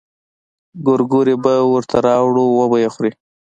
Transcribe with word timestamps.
ګورګورې 0.85 1.35
به 1.43 1.53
ورته 1.73 1.97
راوړو 2.07 2.43
وبه 2.59 2.77
يې 2.83 2.89
خوري. 2.93 3.11